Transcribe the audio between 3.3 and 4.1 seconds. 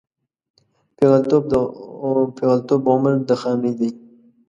خانۍ دی